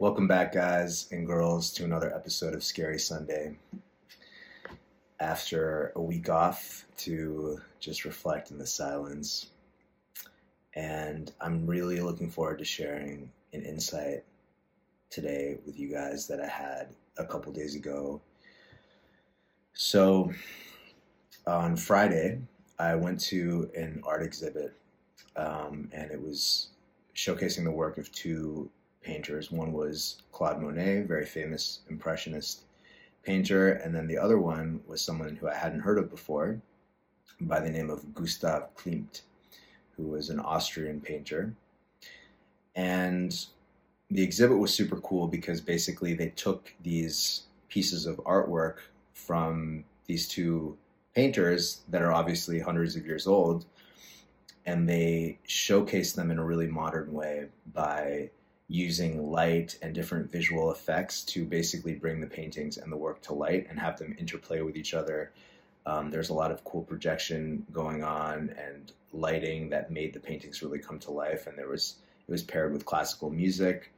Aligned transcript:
Welcome 0.00 0.26
back, 0.26 0.54
guys 0.54 1.08
and 1.12 1.26
girls, 1.26 1.70
to 1.72 1.84
another 1.84 2.10
episode 2.14 2.54
of 2.54 2.64
Scary 2.64 2.98
Sunday. 2.98 3.58
After 5.20 5.92
a 5.94 6.00
week 6.00 6.30
off 6.30 6.86
to 7.00 7.60
just 7.80 8.06
reflect 8.06 8.50
in 8.50 8.56
the 8.56 8.66
silence, 8.66 9.50
and 10.72 11.30
I'm 11.38 11.66
really 11.66 12.00
looking 12.00 12.30
forward 12.30 12.60
to 12.60 12.64
sharing 12.64 13.30
an 13.52 13.60
insight 13.60 14.24
today 15.10 15.58
with 15.66 15.78
you 15.78 15.92
guys 15.92 16.26
that 16.28 16.40
I 16.40 16.48
had 16.48 16.94
a 17.18 17.26
couple 17.26 17.52
days 17.52 17.74
ago. 17.74 18.22
So, 19.74 20.32
on 21.46 21.76
Friday, 21.76 22.40
I 22.78 22.94
went 22.94 23.20
to 23.24 23.70
an 23.76 24.00
art 24.06 24.22
exhibit, 24.22 24.72
um, 25.36 25.90
and 25.92 26.10
it 26.10 26.22
was 26.22 26.68
showcasing 27.14 27.64
the 27.64 27.70
work 27.70 27.98
of 27.98 28.10
two 28.12 28.70
painters. 29.02 29.50
One 29.50 29.72
was 29.72 30.22
Claude 30.32 30.60
Monet, 30.60 31.02
very 31.02 31.26
famous 31.26 31.80
impressionist 31.88 32.62
painter, 33.22 33.72
and 33.72 33.94
then 33.94 34.06
the 34.06 34.18
other 34.18 34.38
one 34.38 34.80
was 34.86 35.00
someone 35.00 35.36
who 35.36 35.48
I 35.48 35.54
hadn't 35.54 35.80
heard 35.80 35.98
of 35.98 36.10
before 36.10 36.60
by 37.40 37.60
the 37.60 37.70
name 37.70 37.90
of 37.90 38.14
Gustav 38.14 38.74
Klimt, 38.76 39.22
who 39.96 40.04
was 40.04 40.30
an 40.30 40.40
Austrian 40.40 41.00
painter. 41.00 41.54
And 42.74 43.46
the 44.10 44.22
exhibit 44.22 44.58
was 44.58 44.74
super 44.74 45.00
cool 45.00 45.26
because 45.26 45.60
basically 45.60 46.14
they 46.14 46.30
took 46.30 46.72
these 46.82 47.42
pieces 47.68 48.06
of 48.06 48.16
artwork 48.18 48.76
from 49.14 49.84
these 50.06 50.26
two 50.26 50.76
painters 51.14 51.82
that 51.88 52.02
are 52.02 52.12
obviously 52.12 52.58
hundreds 52.58 52.96
of 52.96 53.06
years 53.06 53.26
old 53.26 53.64
and 54.66 54.88
they 54.88 55.38
showcased 55.48 56.14
them 56.14 56.30
in 56.30 56.38
a 56.38 56.44
really 56.44 56.66
modern 56.66 57.12
way 57.12 57.46
by 57.72 58.30
using 58.70 59.32
light 59.32 59.76
and 59.82 59.92
different 59.92 60.30
visual 60.30 60.70
effects 60.70 61.24
to 61.24 61.44
basically 61.44 61.92
bring 61.92 62.20
the 62.20 62.26
paintings 62.26 62.78
and 62.78 62.92
the 62.92 62.96
work 62.96 63.20
to 63.20 63.34
light 63.34 63.66
and 63.68 63.80
have 63.80 63.98
them 63.98 64.14
interplay 64.16 64.60
with 64.60 64.76
each 64.76 64.94
other. 64.94 65.32
Um, 65.86 66.08
there's 66.12 66.28
a 66.28 66.34
lot 66.34 66.52
of 66.52 66.62
cool 66.62 66.82
projection 66.82 67.66
going 67.72 68.04
on 68.04 68.54
and 68.56 68.92
lighting 69.12 69.70
that 69.70 69.90
made 69.90 70.14
the 70.14 70.20
paintings 70.20 70.62
really 70.62 70.78
come 70.78 71.00
to 71.00 71.10
life. 71.10 71.48
And 71.48 71.58
there 71.58 71.68
was 71.68 71.96
it 72.28 72.30
was 72.30 72.44
paired 72.44 72.72
with 72.72 72.84
classical 72.84 73.28
music, 73.28 73.92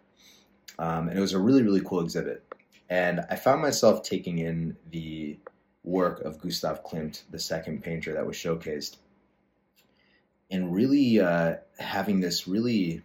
um, 0.79 1.09
and 1.09 1.19
it 1.19 1.21
was 1.21 1.35
a 1.35 1.39
really 1.39 1.63
really 1.63 1.83
cool 1.85 2.01
exhibit. 2.01 2.43
And 2.89 3.21
I 3.29 3.37
found 3.37 3.61
myself 3.61 4.03
taking 4.03 4.39
in 4.39 4.75
the 4.91 5.39
work 5.85 6.21
of 6.23 6.41
Gustav 6.41 6.83
Klimt, 6.83 7.25
the 7.31 7.39
second 7.39 7.83
painter 7.83 8.15
that 8.15 8.27
was 8.27 8.37
showcased, 8.37 8.97
and 10.51 10.75
really 10.75 11.21
uh, 11.21 11.57
having 11.79 12.21
this 12.21 12.49
really 12.49 13.03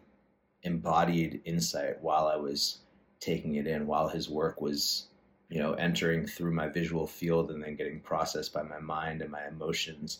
embodied 0.64 1.42
insight 1.46 2.02
while 2.02 2.28
I 2.28 2.36
was 2.36 2.80
taking 3.20 3.56
it 3.56 3.68
in, 3.68 3.88
while 3.88 4.08
his 4.08 4.30
work 4.30 4.62
was, 4.62 5.08
you 5.50 5.60
know, 5.60 5.74
entering 5.74 6.26
through 6.26 6.54
my 6.54 6.68
visual 6.68 7.08
field 7.08 7.52
and 7.52 7.64
then 7.64 7.76
getting 7.76 8.00
processed 8.00 8.54
by 8.54 8.64
my 8.64 8.80
mind 8.80 9.22
and 9.22 9.32
my 9.32 9.48
emotions. 9.48 10.20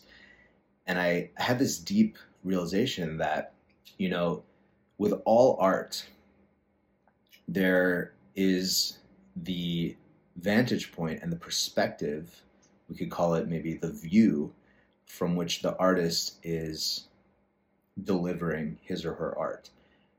And 0.86 0.98
I 0.98 1.30
had 1.36 1.58
this 1.58 1.78
deep 1.78 2.16
realization 2.44 3.18
that, 3.18 3.52
you 3.98 4.08
know, 4.08 4.42
with 4.96 5.14
all 5.24 5.56
art, 5.60 6.04
there 7.46 8.14
is 8.34 8.98
the 9.36 9.96
vantage 10.36 10.92
point 10.92 11.22
and 11.22 11.32
the 11.32 11.36
perspective, 11.36 12.42
we 12.88 12.96
could 12.96 13.10
call 13.10 13.34
it 13.34 13.48
maybe 13.48 13.74
the 13.74 13.92
view 13.92 14.52
from 15.06 15.36
which 15.36 15.62
the 15.62 15.76
artist 15.76 16.38
is 16.42 17.08
delivering 18.04 18.78
his 18.82 19.04
or 19.04 19.14
her 19.14 19.36
art 19.38 19.70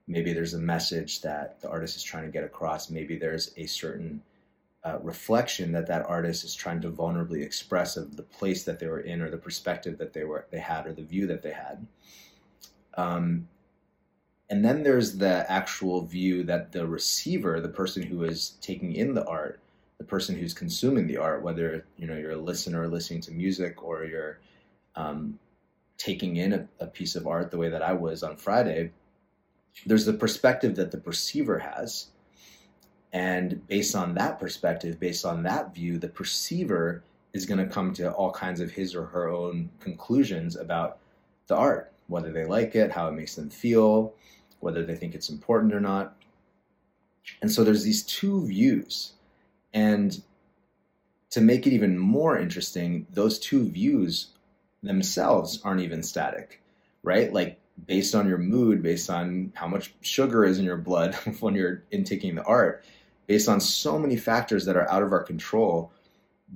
maybe 0.09 0.33
there's 0.33 0.55
a 0.55 0.59
message 0.59 1.21
that 1.21 1.61
the 1.61 1.69
artist 1.69 1.95
is 1.95 2.03
trying 2.03 2.25
to 2.25 2.31
get 2.31 2.43
across. 2.43 2.89
Maybe 2.89 3.15
there's 3.15 3.51
a 3.55 3.67
certain 3.67 4.21
uh, 4.83 4.97
reflection 5.01 5.71
that 5.73 5.87
that 5.87 6.05
artist 6.07 6.43
is 6.43 6.55
trying 6.55 6.81
to 6.81 6.89
vulnerably 6.89 7.43
express 7.43 7.95
of 7.95 8.17
the 8.17 8.23
place 8.23 8.63
that 8.63 8.79
they 8.79 8.87
were 8.87 9.01
in 9.01 9.21
or 9.21 9.29
the 9.29 9.37
perspective 9.37 9.97
that 9.99 10.13
they 10.13 10.23
were 10.23 10.47
they 10.51 10.59
had 10.59 10.87
or 10.87 10.93
the 10.93 11.03
view 11.03 11.27
that 11.27 11.43
they 11.43 11.51
had. 11.51 11.85
Um, 12.95 13.47
and 14.49 14.65
then 14.65 14.81
there's 14.81 15.17
the 15.17 15.49
actual 15.49 16.01
view 16.01 16.43
that 16.43 16.71
the 16.71 16.87
receiver 16.87 17.61
the 17.61 17.69
person 17.69 18.01
who 18.01 18.23
is 18.23 18.57
taking 18.61 18.93
in 18.93 19.13
the 19.13 19.25
art 19.27 19.59
the 19.99 20.03
person 20.03 20.35
who's 20.35 20.53
consuming 20.53 21.05
the 21.05 21.17
art 21.17 21.43
whether 21.43 21.85
you 21.97 22.07
know 22.07 22.17
you're 22.17 22.31
a 22.31 22.37
listener 22.37 22.87
listening 22.87 23.21
to 23.21 23.31
music 23.31 23.83
or 23.83 24.05
you're 24.05 24.39
um, 24.95 25.37
taking 25.97 26.37
in 26.37 26.53
a, 26.53 26.67
a 26.79 26.87
piece 26.87 27.15
of 27.15 27.27
art 27.27 27.51
the 27.51 27.57
way 27.57 27.69
that 27.69 27.83
i 27.83 27.93
was 27.93 28.23
on 28.23 28.35
friday 28.35 28.91
there's 29.85 30.05
the 30.05 30.13
perspective 30.13 30.75
that 30.75 30.91
the 30.91 30.97
perceiver 30.97 31.59
has. 31.59 32.07
And 33.11 33.65
based 33.67 33.95
on 33.95 34.13
that 34.15 34.39
perspective, 34.39 34.99
based 34.99 35.25
on 35.25 35.43
that 35.43 35.73
view, 35.73 35.97
the 35.97 36.09
perceiver 36.09 37.03
is 37.33 37.45
going 37.45 37.59
to 37.59 37.71
come 37.71 37.93
to 37.93 38.11
all 38.11 38.31
kinds 38.31 38.59
of 38.59 38.71
his 38.71 38.95
or 38.95 39.05
her 39.05 39.29
own 39.29 39.69
conclusions 39.79 40.55
about 40.55 40.99
the 41.47 41.55
art, 41.55 41.91
whether 42.07 42.31
they 42.31 42.45
like 42.45 42.75
it, 42.75 42.91
how 42.91 43.07
it 43.07 43.13
makes 43.13 43.35
them 43.35 43.49
feel, 43.49 44.13
whether 44.59 44.85
they 44.85 44.95
think 44.95 45.15
it's 45.15 45.29
important 45.29 45.73
or 45.73 45.79
not. 45.79 46.15
And 47.41 47.51
so 47.51 47.63
there's 47.63 47.83
these 47.83 48.03
two 48.03 48.45
views. 48.45 49.13
And 49.73 50.21
to 51.31 51.41
make 51.41 51.67
it 51.67 51.73
even 51.73 51.97
more 51.97 52.37
interesting, 52.37 53.05
those 53.11 53.39
two 53.39 53.69
views 53.69 54.27
themselves 54.81 55.61
aren't 55.63 55.81
even 55.81 56.01
static, 56.03 56.61
right? 57.03 57.31
Like 57.31 57.59
based 57.85 58.15
on 58.15 58.27
your 58.27 58.37
mood, 58.37 58.81
based 58.81 59.09
on 59.09 59.51
how 59.55 59.67
much 59.67 59.93
sugar 60.01 60.45
is 60.45 60.59
in 60.59 60.65
your 60.65 60.77
blood 60.77 61.15
when 61.39 61.55
you're 61.55 61.83
intaking 61.91 62.35
the 62.35 62.43
art, 62.43 62.83
based 63.27 63.49
on 63.49 63.59
so 63.59 63.99
many 63.99 64.15
factors 64.15 64.65
that 64.65 64.77
are 64.77 64.89
out 64.89 65.03
of 65.03 65.11
our 65.11 65.23
control, 65.23 65.91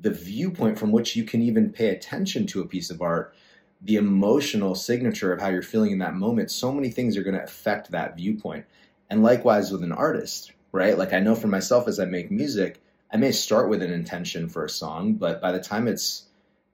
the 0.01 0.09
viewpoint 0.09 0.77
from 0.77 0.91
which 0.91 1.15
you 1.15 1.23
can 1.23 1.41
even 1.41 1.71
pay 1.71 1.89
attention 1.89 2.47
to 2.47 2.61
a 2.61 2.67
piece 2.67 2.89
of 2.89 3.01
art, 3.01 3.35
the 3.81 3.95
emotional 3.95 4.75
signature 4.75 5.33
of 5.33 5.41
how 5.41 5.49
you're 5.49 5.61
feeling 5.61 5.91
in 5.91 5.99
that 5.99 6.15
moment, 6.15 6.49
so 6.49 6.71
many 6.71 6.89
things 6.89 7.17
are 7.17 7.23
going 7.23 7.35
to 7.35 7.43
affect 7.43 7.91
that 7.91 8.15
viewpoint. 8.15 8.65
And 9.09 9.21
likewise 9.21 9.71
with 9.71 9.83
an 9.83 9.91
artist, 9.91 10.53
right? 10.71 10.97
Like 10.97 11.13
I 11.13 11.19
know 11.19 11.35
for 11.35 11.47
myself 11.47 11.87
as 11.87 11.99
I 11.99 12.05
make 12.05 12.31
music, 12.31 12.81
I 13.11 13.17
may 13.17 13.31
start 13.31 13.69
with 13.69 13.83
an 13.83 13.91
intention 13.91 14.49
for 14.49 14.65
a 14.65 14.69
song, 14.69 15.13
but 15.13 15.41
by 15.41 15.51
the 15.51 15.59
time 15.59 15.87
it's 15.87 16.25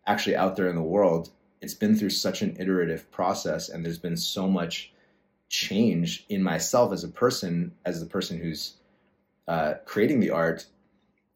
actually 0.07 0.37
out 0.37 0.55
there 0.55 0.69
in 0.69 0.75
the 0.75 0.81
world, 0.81 1.31
it's 1.61 1.73
been 1.73 1.95
through 1.95 2.09
such 2.09 2.41
an 2.41 2.55
iterative 2.59 3.09
process 3.11 3.69
and 3.69 3.83
there's 3.83 3.99
been 3.99 4.17
so 4.17 4.47
much 4.47 4.93
change 5.49 6.25
in 6.29 6.43
myself 6.43 6.93
as 6.93 7.03
a 7.03 7.07
person 7.07 7.71
as 7.85 7.99
the 7.99 8.05
person 8.05 8.39
who's 8.39 8.75
uh, 9.47 9.73
creating 9.85 10.19
the 10.19 10.29
art 10.29 10.65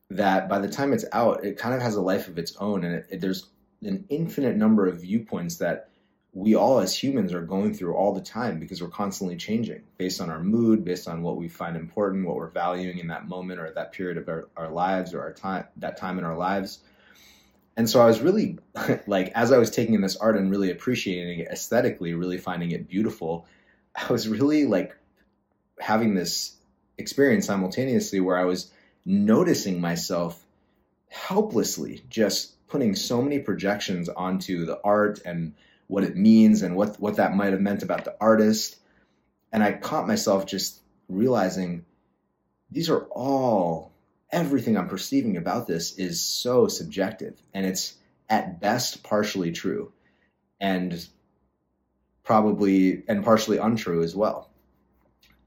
that 0.09 0.47
by 0.47 0.59
the 0.59 0.69
time 0.69 0.93
it's 0.93 1.05
out 1.13 1.43
it 1.43 1.57
kind 1.57 1.73
of 1.73 1.81
has 1.81 1.95
a 1.95 2.01
life 2.01 2.27
of 2.27 2.37
its 2.37 2.55
own 2.57 2.83
and 2.83 2.95
it, 2.95 3.07
it, 3.09 3.21
there's 3.21 3.49
an 3.81 4.05
infinite 4.09 4.55
number 4.55 4.87
of 4.87 5.01
viewpoints 5.01 5.57
that 5.57 5.89
we 6.31 6.55
all 6.55 6.79
as 6.79 6.95
humans 6.95 7.31
are 7.33 7.41
going 7.41 7.73
through 7.73 7.95
all 7.95 8.13
the 8.13 8.21
time 8.21 8.59
because 8.59 8.81
we're 8.81 8.89
constantly 8.89 9.35
changing 9.35 9.81
based 9.97 10.21
on 10.21 10.29
our 10.29 10.39
mood 10.39 10.85
based 10.85 11.07
on 11.07 11.23
what 11.23 11.37
we 11.37 11.47
find 11.47 11.75
important 11.75 12.25
what 12.25 12.35
we're 12.35 12.49
valuing 12.49 12.99
in 12.99 13.07
that 13.07 13.27
moment 13.27 13.59
or 13.59 13.71
that 13.71 13.91
period 13.91 14.17
of 14.17 14.27
our, 14.27 14.47
our 14.55 14.69
lives 14.69 15.13
or 15.13 15.21
our 15.21 15.33
time 15.33 15.65
that 15.77 15.97
time 15.97 16.19
in 16.19 16.23
our 16.23 16.37
lives 16.37 16.79
and 17.75 17.89
so 17.89 18.01
I 18.01 18.05
was 18.05 18.21
really 18.21 18.59
like, 19.07 19.31
as 19.35 19.51
I 19.51 19.57
was 19.57 19.71
taking 19.71 19.95
in 19.95 20.01
this 20.01 20.15
art 20.17 20.37
and 20.37 20.51
really 20.51 20.71
appreciating 20.71 21.39
it 21.39 21.47
aesthetically, 21.47 22.13
really 22.13 22.37
finding 22.37 22.71
it 22.71 22.87
beautiful, 22.87 23.45
I 23.95 24.11
was 24.11 24.27
really 24.27 24.65
like 24.65 24.95
having 25.79 26.15
this 26.15 26.55
experience 26.97 27.47
simultaneously 27.47 28.19
where 28.19 28.37
I 28.37 28.45
was 28.45 28.71
noticing 29.05 29.81
myself 29.81 30.43
helplessly 31.09 32.03
just 32.09 32.53
putting 32.67 32.95
so 32.95 33.21
many 33.21 33.39
projections 33.39 34.09
onto 34.09 34.65
the 34.65 34.79
art 34.83 35.19
and 35.25 35.53
what 35.87 36.03
it 36.03 36.15
means 36.15 36.61
and 36.61 36.75
what 36.75 36.99
what 36.99 37.17
that 37.17 37.35
might 37.35 37.51
have 37.51 37.61
meant 37.61 37.83
about 37.83 38.05
the 38.05 38.15
artist. 38.19 38.77
And 39.51 39.63
I 39.63 39.73
caught 39.73 40.07
myself 40.07 40.45
just 40.45 40.79
realizing 41.07 41.85
these 42.71 42.89
are 42.89 43.03
all 43.11 43.92
everything 44.33 44.75
I'm 44.75 44.89
perceiving 44.89 45.37
about 45.37 45.67
this 45.67 45.97
is 45.97 46.19
so 46.19 46.67
subjective 46.67 47.39
and 47.53 47.65
it's 47.65 47.93
at 48.27 48.59
best 48.59 49.03
partially 49.03 49.51
true 49.51 49.93
and 50.59 51.07
probably 52.23 53.03
and 53.07 53.23
partially 53.23 53.59
untrue 53.59 54.01
as 54.01 54.15
well. 54.15 54.49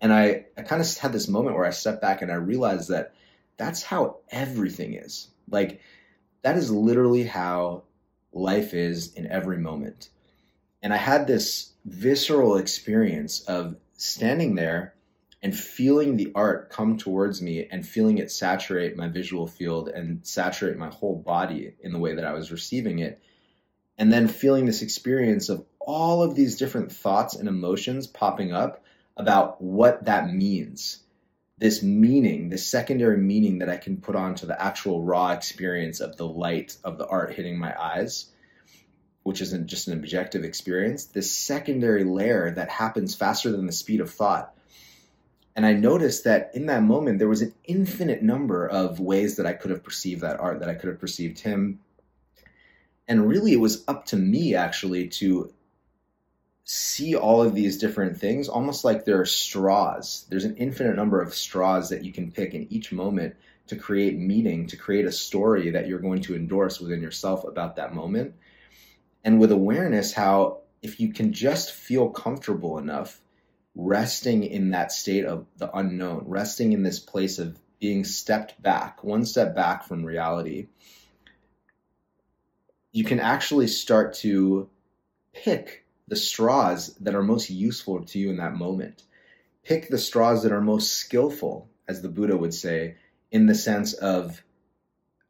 And 0.01 0.13
I, 0.13 0.47
I 0.57 0.63
kind 0.63 0.81
of 0.81 0.97
had 0.99 1.13
this 1.13 1.27
moment 1.27 1.57
where 1.57 1.65
I 1.65 1.71
stepped 1.71 2.01
back 2.01 2.23
and 2.23 2.31
I 2.31 2.37
realized 2.37 2.91
that 2.91 3.13
that's 3.57 3.83
how 3.83 4.19
everything 4.31 4.95
is. 4.95 5.29
Like, 5.51 5.81
that 6.43 6.57
is 6.57 6.71
literally 6.71 7.25
how 7.25 7.85
life 8.33 8.73
is 8.73 9.15
in 9.15 9.27
every 9.27 9.59
moment. 9.59 10.11
And 10.83 10.93
I 10.93 10.99
had 10.99 11.27
this 11.27 11.73
visceral 11.85 12.57
experience 12.57 13.41
of 13.41 13.77
standing 13.95 14.55
there 14.55 14.95
and 15.43 15.57
feeling 15.57 16.17
the 16.17 16.33
art 16.35 16.71
come 16.71 16.97
towards 16.97 17.43
me 17.43 17.67
and 17.71 17.87
feeling 17.87 18.19
it 18.19 18.31
saturate 18.31 18.97
my 18.97 19.09
visual 19.09 19.47
field 19.47 19.89
and 19.89 20.27
saturate 20.27 20.77
my 20.77 20.89
whole 20.89 21.17
body 21.17 21.75
in 21.81 21.93
the 21.93 21.99
way 21.99 22.15
that 22.15 22.25
I 22.25 22.33
was 22.33 22.51
receiving 22.51 22.99
it. 23.01 23.21
And 23.99 24.13
then 24.13 24.29
feeling 24.29 24.67
this 24.67 24.83
experience 24.83 25.49
of 25.49 25.65
all 25.79 26.23
of 26.23 26.35
these 26.35 26.57
different 26.57 26.91
thoughts 26.93 27.35
and 27.37 27.49
emotions 27.49 28.07
popping 28.07 28.53
up 28.53 28.83
about 29.17 29.63
what 29.63 30.05
that 30.07 30.33
means. 30.33 31.01
this 31.59 31.83
meaning, 31.83 32.51
this 32.51 32.67
secondary 32.67 33.17
meaning 33.17 33.59
that 33.59 33.71
I 33.71 33.79
can 33.79 33.97
put 33.99 34.15
onto 34.15 34.47
the 34.47 34.61
actual 34.61 35.03
raw 35.03 35.33
experience 35.33 36.01
of 36.01 36.17
the 36.17 36.27
light 36.27 36.77
of 36.85 36.99
the 36.99 37.07
art 37.07 37.35
hitting 37.35 37.59
my 37.59 37.75
eyes, 37.81 38.27
which 39.23 39.41
isn't 39.41 39.67
just 39.67 39.89
an 39.89 39.95
objective 39.95 40.45
experience, 40.45 41.07
this 41.07 41.33
secondary 41.33 42.05
layer 42.05 42.51
that 42.51 42.69
happens 42.69 43.15
faster 43.15 43.51
than 43.51 43.67
the 43.67 43.73
speed 43.73 44.01
of 44.01 44.13
thought. 44.13 44.55
And 45.57 45.65
I 45.65 45.73
noticed 45.73 46.25
that 46.25 46.51
in 46.53 46.67
that 46.67 46.83
moment, 46.83 47.19
there 47.19 47.29
was 47.29 47.41
an 47.41 47.55
infinite 47.65 48.23
number 48.23 48.69
of 48.69 49.01
ways 49.01 49.37
that 49.37 49.47
I 49.47 49.55
could 49.55 49.71
have 49.71 49.83
perceived 49.83 50.21
that 50.21 50.39
art, 50.39 50.61
that 50.61 50.69
I 50.69 50.75
could 50.75 50.91
have 50.91 51.01
perceived 51.01 51.41
him. 51.41 51.81
And 53.09 53.27
really, 53.27 53.55
it 53.55 53.61
was 53.61 53.83
up 53.89 54.05
to 54.07 54.17
me 54.17 54.55
actually 54.55 55.09
to 55.09 55.55
see 56.65 57.17
all 57.17 57.41
of 57.41 57.55
these 57.55 57.79
different 57.79 58.19
things 58.19 58.49
almost 58.49 58.85
like 58.85 59.05
there 59.05 59.21
are 59.21 59.27
straws. 59.27 60.27
There's 60.29 60.45
an 60.45 60.57
infinite 60.57 60.97
number 60.97 61.23
of 61.23 61.33
straws 61.33 61.89
that 61.89 62.05
you 62.05 62.13
can 62.13 62.33
pick 62.33 62.53
in 62.55 62.67
each 62.71 62.93
moment 62.93 63.35
to 63.69 63.77
create 63.77 64.19
meaning, 64.19 64.67
to 64.67 64.77
create 64.77 65.07
a 65.07 65.13
story 65.13 65.71
that 65.71 65.87
you're 65.87 66.01
going 66.01 66.21
to 66.23 66.37
endorse 66.37 66.81
within 66.81 67.01
yourself 67.01 67.45
about 67.45 67.77
that 67.77 67.95
moment. 67.95 68.35
And 69.25 69.41
with 69.41 69.53
awareness, 69.53 70.13
how 70.13 70.59
if 70.83 71.01
you 71.01 71.13
can 71.13 71.33
just 71.33 71.73
feel 71.73 72.11
comfortable 72.11 72.79
enough 72.79 73.21
resting 73.77 74.43
in 74.43 74.71
that 74.71 74.91
state 74.91 75.27
of 75.27 75.47
the 75.59 75.71
unknown, 75.77 76.25
resting 76.27 76.73
in 76.73 76.83
this 76.83 76.99
place 76.99 77.39
of 77.39 77.59
being 77.79 78.05
stepped 78.05 78.61
back, 78.61 79.05
one 79.05 79.25
step 79.25 79.55
back 79.55 79.85
from 79.85 80.05
reality, 80.05 80.69
you 82.91 83.05
can 83.05 83.21
actually 83.21 83.67
start 83.67 84.15
to 84.15 84.69
pick 85.35 85.85
the 86.09 86.17
straws 86.17 86.95
that 87.01 87.15
are 87.15 87.23
most 87.23 87.51
useful 87.51 88.03
to 88.03 88.19
you 88.19 88.31
in 88.31 88.39
that 88.39 88.55
moment. 88.55 89.03
Pick 89.63 89.89
the 89.89 89.99
straws 89.99 90.43
that 90.43 90.53
are 90.53 90.63
most 90.63 90.95
skillful, 90.95 91.69
as 91.87 92.01
the 92.01 92.09
Buddha 92.09 92.37
would 92.37 92.55
say, 92.55 92.97
in 93.31 93.45
the 93.45 93.55
sense 93.55 93.93
of 93.93 94.43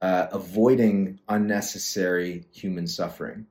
uh, 0.00 0.28
avoiding 0.30 1.18
unnecessary 1.28 2.44
human 2.52 2.86
suffering. 2.86 3.46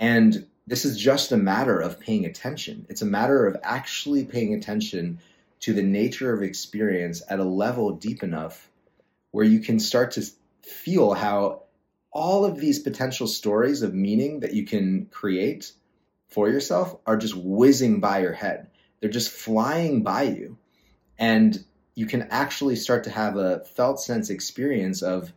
And 0.00 0.46
this 0.68 0.84
is 0.84 0.98
just 0.98 1.32
a 1.32 1.36
matter 1.36 1.80
of 1.80 1.98
paying 1.98 2.26
attention. 2.26 2.84
It's 2.90 3.00
a 3.00 3.06
matter 3.06 3.46
of 3.46 3.56
actually 3.62 4.26
paying 4.26 4.52
attention 4.52 5.18
to 5.60 5.72
the 5.72 5.82
nature 5.82 6.32
of 6.32 6.42
experience 6.42 7.22
at 7.28 7.40
a 7.40 7.44
level 7.44 7.92
deep 7.92 8.22
enough 8.22 8.68
where 9.30 9.46
you 9.46 9.60
can 9.60 9.80
start 9.80 10.12
to 10.12 10.26
feel 10.62 11.14
how 11.14 11.62
all 12.12 12.44
of 12.44 12.60
these 12.60 12.80
potential 12.80 13.26
stories 13.26 13.80
of 13.80 13.94
meaning 13.94 14.40
that 14.40 14.52
you 14.52 14.66
can 14.66 15.06
create 15.06 15.72
for 16.28 16.50
yourself 16.50 16.96
are 17.06 17.16
just 17.16 17.34
whizzing 17.34 18.00
by 18.00 18.20
your 18.20 18.34
head. 18.34 18.68
They're 19.00 19.10
just 19.10 19.30
flying 19.30 20.02
by 20.02 20.24
you. 20.24 20.58
And 21.18 21.64
you 21.94 22.04
can 22.04 22.28
actually 22.30 22.76
start 22.76 23.04
to 23.04 23.10
have 23.10 23.36
a 23.36 23.64
felt 23.64 24.00
sense 24.00 24.28
experience 24.28 25.00
of, 25.00 25.32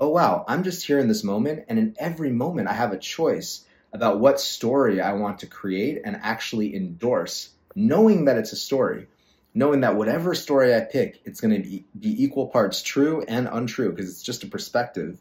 oh, 0.00 0.08
wow, 0.08 0.44
I'm 0.48 0.64
just 0.64 0.84
here 0.84 0.98
in 0.98 1.06
this 1.06 1.22
moment. 1.22 1.64
And 1.68 1.78
in 1.78 1.94
every 1.98 2.32
moment, 2.32 2.68
I 2.68 2.72
have 2.72 2.92
a 2.92 2.98
choice 2.98 3.64
about 3.94 4.18
what 4.18 4.40
story 4.40 5.00
I 5.00 5.12
want 5.12 5.38
to 5.38 5.46
create 5.46 6.02
and 6.04 6.18
actually 6.20 6.74
endorse, 6.74 7.50
knowing 7.76 8.24
that 8.24 8.36
it's 8.36 8.52
a 8.52 8.56
story, 8.56 9.06
knowing 9.54 9.80
that 9.82 9.94
whatever 9.94 10.34
story 10.34 10.74
I 10.74 10.80
pick, 10.80 11.20
it's 11.24 11.40
going 11.40 11.54
to 11.54 11.62
be, 11.62 11.84
be 11.98 12.22
equal 12.22 12.48
parts 12.48 12.82
true 12.82 13.24
and 13.28 13.48
untrue 13.50 13.90
because 13.90 14.10
it's 14.10 14.22
just 14.22 14.42
a 14.42 14.48
perspective. 14.48 15.20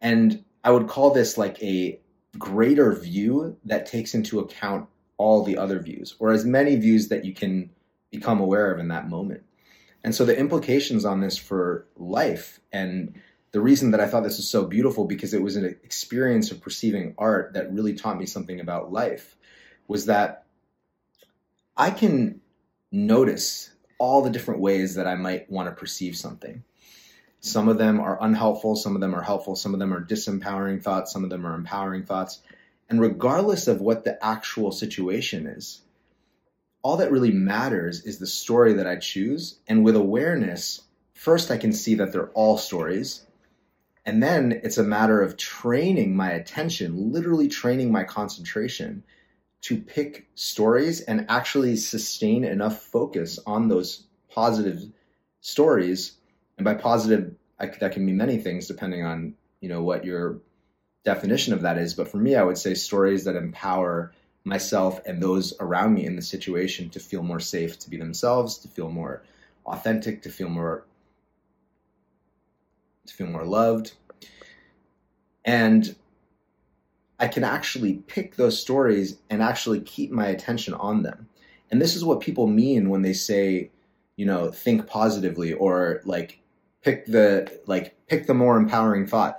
And 0.00 0.44
I 0.64 0.72
would 0.72 0.88
call 0.88 1.12
this 1.12 1.38
like 1.38 1.62
a 1.62 2.00
greater 2.36 2.92
view 2.92 3.56
that 3.64 3.86
takes 3.86 4.14
into 4.14 4.40
account 4.40 4.88
all 5.16 5.44
the 5.44 5.56
other 5.56 5.78
views 5.78 6.16
or 6.18 6.32
as 6.32 6.44
many 6.44 6.74
views 6.74 7.06
that 7.08 7.24
you 7.24 7.32
can 7.32 7.70
become 8.10 8.40
aware 8.40 8.72
of 8.72 8.80
in 8.80 8.88
that 8.88 9.08
moment. 9.08 9.44
And 10.02 10.12
so 10.12 10.24
the 10.24 10.36
implications 10.36 11.04
on 11.04 11.20
this 11.20 11.38
for 11.38 11.86
life 11.96 12.58
and 12.72 13.14
the 13.54 13.60
reason 13.60 13.92
that 13.92 14.00
I 14.00 14.08
thought 14.08 14.24
this 14.24 14.38
was 14.38 14.48
so 14.48 14.66
beautiful 14.66 15.04
because 15.04 15.32
it 15.32 15.40
was 15.40 15.54
an 15.54 15.64
experience 15.84 16.50
of 16.50 16.60
perceiving 16.60 17.14
art 17.16 17.52
that 17.52 17.72
really 17.72 17.94
taught 17.94 18.18
me 18.18 18.26
something 18.26 18.58
about 18.58 18.92
life 18.92 19.36
was 19.86 20.06
that 20.06 20.46
I 21.76 21.92
can 21.92 22.40
notice 22.90 23.70
all 23.96 24.22
the 24.22 24.30
different 24.30 24.60
ways 24.60 24.96
that 24.96 25.06
I 25.06 25.14
might 25.14 25.48
want 25.48 25.68
to 25.68 25.80
perceive 25.80 26.16
something. 26.16 26.64
Some 27.38 27.68
of 27.68 27.78
them 27.78 28.00
are 28.00 28.20
unhelpful, 28.20 28.74
some 28.74 28.96
of 28.96 29.00
them 29.00 29.14
are 29.14 29.22
helpful, 29.22 29.54
some 29.54 29.72
of 29.72 29.78
them 29.78 29.94
are 29.94 30.04
disempowering 30.04 30.82
thoughts, 30.82 31.12
some 31.12 31.22
of 31.22 31.30
them 31.30 31.46
are 31.46 31.54
empowering 31.54 32.02
thoughts. 32.02 32.40
And 32.90 33.00
regardless 33.00 33.68
of 33.68 33.80
what 33.80 34.02
the 34.02 34.18
actual 34.20 34.72
situation 34.72 35.46
is, 35.46 35.80
all 36.82 36.96
that 36.96 37.12
really 37.12 37.30
matters 37.30 38.02
is 38.02 38.18
the 38.18 38.26
story 38.26 38.72
that 38.72 38.88
I 38.88 38.96
choose. 38.96 39.60
And 39.68 39.84
with 39.84 39.94
awareness, 39.94 40.80
first 41.14 41.52
I 41.52 41.56
can 41.56 41.72
see 41.72 41.94
that 41.94 42.10
they're 42.10 42.30
all 42.30 42.58
stories. 42.58 43.24
And 44.06 44.22
then 44.22 44.60
it's 44.62 44.78
a 44.78 44.82
matter 44.82 45.22
of 45.22 45.36
training 45.36 46.14
my 46.14 46.32
attention, 46.32 47.12
literally 47.12 47.48
training 47.48 47.90
my 47.90 48.04
concentration 48.04 49.02
to 49.62 49.78
pick 49.78 50.28
stories 50.34 51.00
and 51.00 51.26
actually 51.28 51.76
sustain 51.76 52.44
enough 52.44 52.82
focus 52.82 53.38
on 53.46 53.68
those 53.68 54.04
positive 54.28 54.82
stories 55.40 56.18
and 56.56 56.64
by 56.64 56.74
positive, 56.74 57.34
I, 57.58 57.66
that 57.66 57.92
can 57.92 58.04
mean 58.04 58.16
many 58.16 58.38
things 58.38 58.66
depending 58.66 59.04
on 59.04 59.34
you 59.60 59.68
know 59.68 59.82
what 59.82 60.04
your 60.04 60.40
definition 61.04 61.52
of 61.52 61.62
that 61.62 61.78
is. 61.78 61.94
But 61.94 62.08
for 62.08 62.18
me, 62.18 62.34
I 62.36 62.42
would 62.42 62.58
say 62.58 62.74
stories 62.74 63.24
that 63.24 63.36
empower 63.36 64.12
myself 64.44 65.00
and 65.06 65.22
those 65.22 65.54
around 65.58 65.94
me 65.94 66.04
in 66.04 66.16
the 66.16 66.22
situation 66.22 66.90
to 66.90 67.00
feel 67.00 67.22
more 67.22 67.40
safe, 67.40 67.78
to 67.80 67.90
be 67.90 67.96
themselves, 67.96 68.58
to 68.58 68.68
feel 68.68 68.90
more 68.90 69.22
authentic, 69.66 70.22
to 70.22 70.30
feel 70.30 70.48
more 70.48 70.84
to 73.06 73.14
feel 73.14 73.26
more 73.26 73.44
loved. 73.44 73.94
And 75.44 75.94
I 77.18 77.28
can 77.28 77.44
actually 77.44 77.94
pick 77.94 78.36
those 78.36 78.60
stories 78.60 79.18
and 79.30 79.42
actually 79.42 79.80
keep 79.80 80.10
my 80.10 80.26
attention 80.26 80.74
on 80.74 81.02
them. 81.02 81.28
And 81.70 81.80
this 81.80 81.96
is 81.96 82.04
what 82.04 82.20
people 82.20 82.46
mean 82.46 82.88
when 82.88 83.02
they 83.02 83.12
say, 83.12 83.70
you 84.16 84.26
know, 84.26 84.50
think 84.50 84.86
positively 84.86 85.52
or 85.52 86.00
like 86.04 86.40
pick 86.82 87.06
the 87.06 87.60
like 87.66 87.96
pick 88.06 88.26
the 88.26 88.34
more 88.34 88.56
empowering 88.56 89.06
thought. 89.06 89.38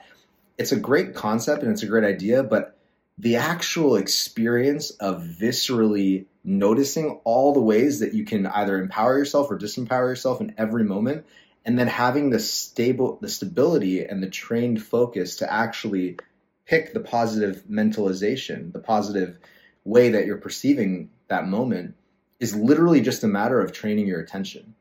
It's 0.58 0.72
a 0.72 0.80
great 0.80 1.16
concept 1.16 1.64
and 1.64 1.72
it's 1.72 1.84
a 1.84 1.88
great 1.88 2.06
idea, 2.06 2.44
but 2.44 2.78
the 3.18 3.36
actual 3.38 3.96
experience 3.96 4.92
of 4.92 5.22
viscerally 5.22 6.26
noticing 6.44 7.20
all 7.24 7.54
the 7.54 7.62
ways 7.62 8.00
that 8.00 8.14
you 8.14 8.26
can 8.26 8.46
either 8.48 8.80
empower 8.80 9.18
yourself 9.18 9.50
or 9.50 9.58
disempower 9.58 10.10
yourself 10.10 10.42
in 10.42 10.54
every 10.58 10.84
moment 10.84 11.26
and 11.66 11.78
then 11.78 11.88
having 11.88 12.30
the 12.30 12.40
stable 12.40 13.18
the 13.22 13.30
stability 13.30 14.06
and 14.06 14.22
the 14.22 14.30
trained 14.30 14.82
focus 14.82 15.38
to 15.38 15.52
actually 15.52 16.18
pick 16.66 16.94
the 16.94 17.00
positive 17.00 17.64
mentalization 17.70 18.72
the 18.74 18.80
positive 18.80 19.38
way 19.84 20.10
that 20.10 20.26
you're 20.26 20.38
perceiving 20.38 21.10
that 21.28 21.48
moment 21.48 21.96
is 22.40 22.56
literally 22.56 23.02
just 23.02 23.24
a 23.24 23.28
matter 23.28 23.62
of 23.62 23.72
training 23.72 24.08
your 24.08 24.20
attention 24.20 24.76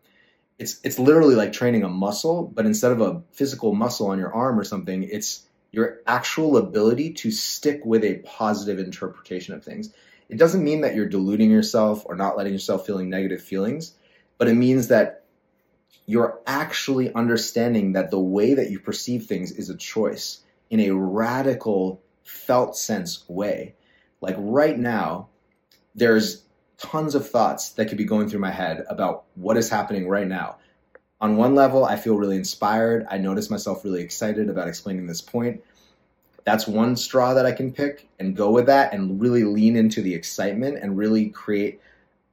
it's 0.59 0.81
it's 0.85 0.99
literally 0.99 1.35
like 1.35 1.53
training 1.53 1.83
a 1.83 1.89
muscle, 1.89 2.51
but 2.55 2.67
instead 2.67 2.93
of 2.93 3.01
a 3.01 3.23
physical 3.33 3.75
muscle 3.75 4.07
on 4.07 4.19
your 4.19 4.33
arm 4.33 4.59
or 4.59 4.65
something, 4.65 5.03
it's 5.03 5.47
your 5.73 5.99
actual 6.07 6.57
ability 6.57 7.13
to 7.13 7.31
stick 7.31 7.85
with 7.85 8.05
a 8.05 8.19
positive 8.19 8.79
interpretation 8.79 9.55
of 9.55 9.65
things. 9.65 9.93
It 10.29 10.39
doesn't 10.39 10.63
mean 10.63 10.83
that 10.83 10.95
you're 10.95 11.09
deluding 11.09 11.51
yourself 11.51 12.05
or 12.07 12.15
not 12.15 12.37
letting 12.37 12.53
yourself 12.53 12.87
feeling 12.87 13.11
negative 13.11 13.43
feelings, 13.43 13.95
but 14.39 14.49
it 14.49 14.55
means 14.55 14.89
that 14.89 15.24
you're 16.07 16.41
actually 16.47 17.13
understanding 17.15 17.93
that 17.93 18.11
the 18.11 18.21
way 18.21 18.55
that 18.55 18.71
you 18.71 18.79
perceive 18.79 19.25
things 19.25 19.53
is 19.53 19.71
a 19.71 19.77
choice 19.77 20.41
in 20.71 20.81
a 20.81 20.91
radical 20.91 22.03
felt 22.25 22.77
sense 22.77 23.25
way. 23.29 23.75
Like 24.21 24.37
right 24.39 24.79
now, 24.79 25.29
there's 25.95 26.43
tons 26.79 27.15
of 27.15 27.29
thoughts 27.29 27.71
that 27.73 27.87
could 27.87 27.99
be 27.99 28.05
going 28.05 28.29
through 28.29 28.41
my 28.41 28.51
head 28.51 28.85
about 28.89 29.25
what 29.35 29.57
is 29.57 29.71
happening 29.71 30.09
right 30.09 30.27
now. 30.27 30.57
On 31.21 31.37
one 31.37 31.55
level, 31.55 31.85
I 31.85 31.97
feel 31.97 32.17
really 32.17 32.37
inspired. 32.37 33.07
I 33.11 33.19
notice 33.19 33.49
myself 33.49 33.85
really 33.85 34.03
excited 34.03 34.51
about 34.51 34.69
explaining 34.69 35.07
this 35.07 35.23
point. 35.23 35.63
That's 36.45 36.67
one 36.67 36.97
straw 36.97 37.33
that 37.35 37.47
I 37.47 37.53
can 37.53 37.73
pick 37.73 38.09
and 38.19 38.37
go 38.37 38.51
with 38.51 38.67
that 38.67 38.93
and 38.93 39.21
really 39.21 39.45
lean 39.45 39.77
into 39.77 40.03
the 40.03 40.15
excitement 40.15 40.79
and 40.83 40.99
really 40.99 41.31
create, 41.31 41.81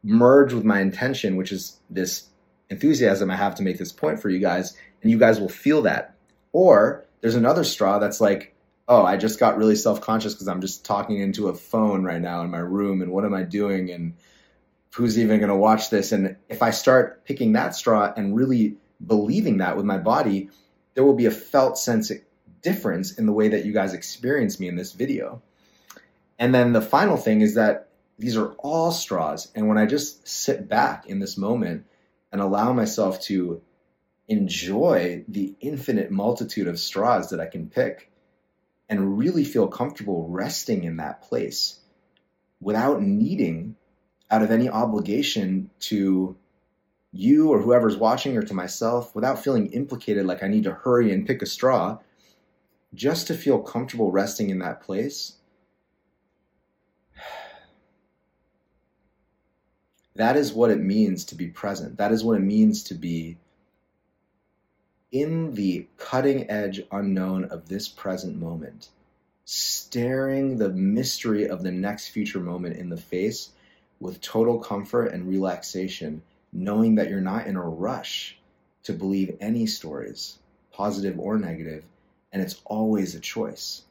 merge 0.04 0.52
with 0.52 0.66
my 0.66 0.82
intention, 0.82 1.38
which 1.38 1.54
is 1.54 1.80
this 1.90 2.28
enthusiasm 2.72 3.30
I 3.30 3.36
have 3.36 3.56
to 3.56 3.64
make 3.64 3.78
this 3.78 3.92
point 3.92 4.20
for 4.20 4.30
you 4.30 4.40
guys. 4.40 4.76
And 5.02 5.12
you 5.12 5.20
guys 5.20 5.40
will 5.40 5.50
feel 5.50 5.84
that. 5.84 6.16
Or 6.54 7.06
there's 7.20 7.36
another 7.36 7.64
straw 7.64 8.00
that's 8.00 8.22
like, 8.22 8.56
oh, 8.88 9.04
I 9.04 9.18
just 9.18 9.40
got 9.40 9.58
really 9.58 9.76
self 9.76 10.02
conscious 10.02 10.34
because 10.34 10.48
I'm 10.48 10.62
just 10.62 10.86
talking 10.86 11.20
into 11.20 11.50
a 11.50 11.54
phone 11.54 12.04
right 12.04 12.22
now 12.22 12.42
in 12.42 12.50
my 12.50 12.60
room 12.60 13.02
and 13.02 13.12
what 13.12 13.26
am 13.26 13.34
I 13.34 13.44
doing? 13.44 13.92
And 13.92 14.16
who's 14.96 15.20
even 15.20 15.40
going 15.40 15.50
to 15.50 15.56
watch 15.56 15.90
this? 15.90 16.12
And 16.12 16.38
if 16.50 16.64
I 16.64 16.72
start 16.72 17.26
picking 17.26 17.54
that 17.54 17.76
straw 17.76 18.12
and 18.16 18.36
really 18.36 18.78
believing 19.06 19.58
that 19.58 19.78
with 19.78 19.86
my 19.86 19.98
body, 19.98 20.50
there 20.94 21.04
will 21.04 21.16
be 21.16 21.26
a 21.26 21.32
felt 21.32 21.78
sense 21.78 22.12
difference 22.62 23.18
in 23.18 23.26
the 23.26 23.32
way 23.34 23.50
that 23.50 23.66
you 23.66 23.74
guys 23.74 23.94
experience 23.94 24.60
me 24.60 24.68
in 24.68 24.76
this 24.76 24.94
video. 24.94 25.42
And 26.40 26.54
then 26.54 26.74
the 26.74 26.82
final 26.82 27.18
thing 27.18 27.42
is 27.42 27.56
that 27.56 27.90
these 28.18 28.38
are 28.38 28.52
all 28.60 28.92
straws. 28.92 29.52
And 29.56 29.68
when 29.68 29.78
I 29.78 29.86
just 29.86 30.28
sit 30.28 30.68
back 30.70 31.08
in 31.08 31.20
this 31.20 31.38
moment 31.38 31.86
and 32.32 32.42
allow 32.42 32.74
myself 32.74 33.22
to 33.22 33.62
enjoy 34.28 35.26
the 35.28 35.56
infinite 35.60 36.12
multitude 36.12 36.68
of 36.68 36.80
straws 36.80 37.30
that 37.30 37.40
I 37.40 37.48
can 37.48 37.70
pick 37.70 38.12
and 38.88 39.18
really 39.18 39.44
feel 39.44 39.68
comfortable 39.68 40.28
resting 40.30 40.84
in 40.84 40.98
that 40.98 41.22
place 41.22 41.80
without 42.60 43.02
needing 43.02 43.76
out 44.30 44.42
of 44.42 44.52
any 44.52 44.70
obligation 44.70 45.70
to 45.80 46.38
you 47.12 47.50
or 47.50 47.62
whoever's 47.62 47.98
watching 47.98 48.38
or 48.38 48.44
to 48.44 48.54
myself 48.54 49.14
without 49.14 49.44
feeling 49.44 49.74
implicated 49.74 50.26
like 50.26 50.44
I 50.44 50.48
need 50.48 50.64
to 50.64 50.72
hurry 50.72 51.12
and 51.12 51.28
pick 51.28 51.42
a 51.42 51.46
straw 51.46 52.00
just 52.94 53.28
to 53.28 53.34
feel 53.34 53.60
comfortable 53.60 54.12
resting 54.12 54.50
in 54.50 54.60
that 54.60 54.82
place 54.82 55.34
that 60.16 60.36
is 60.36 60.54
what 60.54 60.72
it 60.72 60.80
means 60.80 61.26
to 61.26 61.36
be 61.36 61.48
present 61.48 61.98
that 61.98 62.12
is 62.12 62.24
what 62.24 62.38
it 62.38 62.44
means 62.44 62.84
to 62.84 62.94
be 62.94 63.38
in 65.12 65.54
the 65.56 65.86
cutting 65.98 66.50
edge 66.50 66.82
unknown 66.92 67.44
of 67.46 67.68
this 67.68 67.90
present 67.90 68.40
moment, 68.40 68.90
staring 69.44 70.58
the 70.58 70.70
mystery 70.70 71.48
of 71.48 71.64
the 71.64 71.72
next 71.72 72.10
future 72.10 72.40
moment 72.40 72.78
in 72.78 72.90
the 72.90 72.98
face 72.98 73.50
with 74.00 74.22
total 74.22 74.58
comfort 74.58 75.08
and 75.08 75.28
relaxation, 75.28 76.22
knowing 76.54 76.96
that 76.96 77.10
you're 77.10 77.20
not 77.20 77.46
in 77.46 77.58
a 77.58 77.62
rush 77.62 78.40
to 78.84 78.94
believe 78.94 79.36
any 79.42 79.66
stories, 79.66 80.40
positive 80.72 81.20
or 81.20 81.38
negative, 81.38 81.84
and 82.32 82.42
it's 82.42 82.62
always 82.66 83.14
a 83.14 83.20
choice. 83.20 83.84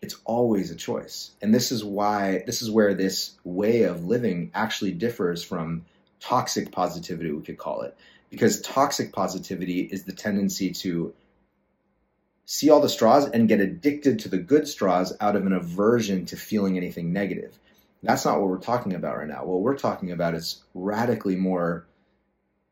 It's 0.00 0.16
always 0.24 0.70
a 0.70 0.76
choice. 0.76 1.32
And 1.42 1.54
this 1.54 1.72
is 1.72 1.84
why, 1.84 2.42
this 2.46 2.62
is 2.62 2.70
where 2.70 2.94
this 2.94 3.32
way 3.44 3.82
of 3.82 4.04
living 4.04 4.50
actually 4.54 4.92
differs 4.92 5.42
from 5.42 5.84
toxic 6.20 6.72
positivity, 6.72 7.30
we 7.30 7.42
could 7.42 7.58
call 7.58 7.82
it 7.82 7.96
because 8.30 8.60
toxic 8.60 9.12
positivity 9.12 9.80
is 9.80 10.04
the 10.04 10.12
tendency 10.12 10.70
to 10.70 11.14
see 12.44 12.70
all 12.70 12.80
the 12.80 12.88
straws 12.88 13.28
and 13.28 13.48
get 13.48 13.60
addicted 13.60 14.20
to 14.20 14.28
the 14.28 14.38
good 14.38 14.66
straws 14.66 15.14
out 15.20 15.36
of 15.36 15.46
an 15.46 15.52
aversion 15.52 16.24
to 16.26 16.36
feeling 16.36 16.76
anything 16.76 17.12
negative. 17.12 17.58
That's 18.02 18.24
not 18.24 18.40
what 18.40 18.48
we're 18.48 18.58
talking 18.58 18.94
about 18.94 19.16
right 19.16 19.28
now. 19.28 19.44
What 19.44 19.60
we're 19.60 19.76
talking 19.76 20.12
about 20.12 20.34
is 20.34 20.62
radically 20.72 21.36
more 21.36 21.86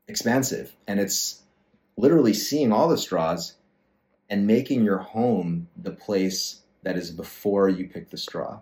expansive, 0.08 0.74
and 0.86 1.00
it's 1.00 1.42
literally 1.96 2.32
seeing 2.32 2.72
all 2.72 2.88
the 2.88 2.98
straws 2.98 3.54
and 4.30 4.46
making 4.46 4.84
your 4.84 4.98
home 4.98 5.68
the 5.76 5.90
place 5.90 6.60
that 6.86 6.96
is 6.96 7.10
before 7.10 7.68
you 7.68 7.88
pick 7.88 8.10
the 8.10 8.16
straw. 8.16 8.60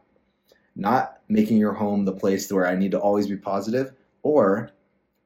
Not 0.75 1.21
making 1.29 1.59
your 1.59 1.75
home 1.75 2.07
the 2.07 2.13
place 2.13 2.51
where 2.51 2.67
I 2.67 2.75
need 2.75 2.93
to 2.93 2.99
always 2.99 3.27
be 3.27 3.37
positive, 3.37 3.93
or 4.23 4.71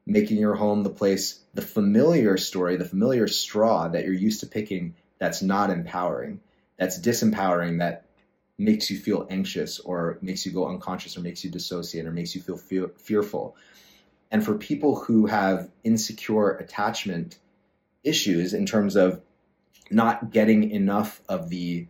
making 0.04 0.38
your 0.38 0.56
home 0.56 0.82
the 0.82 0.90
place, 0.90 1.38
the 1.54 1.62
familiar 1.62 2.36
story, 2.36 2.76
the 2.76 2.84
familiar 2.84 3.28
straw 3.28 3.86
that 3.86 4.04
you're 4.04 4.12
used 4.12 4.40
to 4.40 4.46
picking 4.46 4.96
that's 5.20 5.42
not 5.42 5.70
empowering, 5.70 6.40
that's 6.76 6.98
disempowering, 6.98 7.78
that 7.78 8.06
makes 8.58 8.90
you 8.90 8.98
feel 8.98 9.28
anxious 9.30 9.78
or 9.78 10.18
makes 10.20 10.44
you 10.44 10.50
go 10.50 10.66
unconscious 10.66 11.16
or 11.16 11.20
makes 11.20 11.44
you 11.44 11.52
dissociate 11.52 12.04
or 12.04 12.10
makes 12.10 12.34
you 12.34 12.40
feel 12.40 12.56
fear, 12.56 12.88
fearful. 12.96 13.54
And 14.32 14.44
for 14.44 14.58
people 14.58 14.96
who 14.96 15.26
have 15.26 15.70
insecure 15.84 16.50
attachment 16.50 17.38
issues 18.02 18.54
in 18.54 18.66
terms 18.66 18.96
of 18.96 19.22
not 19.88 20.32
getting 20.32 20.72
enough 20.72 21.20
of 21.28 21.48
the 21.48 21.86